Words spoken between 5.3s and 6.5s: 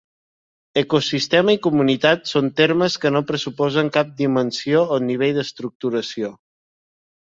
d'estructuració.